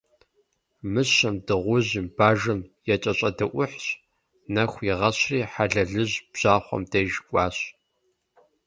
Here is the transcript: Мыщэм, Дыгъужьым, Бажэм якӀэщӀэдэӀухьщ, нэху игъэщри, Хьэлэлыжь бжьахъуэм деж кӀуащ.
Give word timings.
Мыщэм, 0.93 1.35
Дыгъужьым, 1.45 2.07
Бажэм 2.17 2.61
якӀэщӀэдэӀухьщ, 2.93 3.85
нэху 4.53 4.83
игъэщри, 4.91 5.39
Хьэлэлыжь 5.51 6.15
бжьахъуэм 6.31 6.83
деж 6.91 7.11
кӀуащ. 7.27 7.57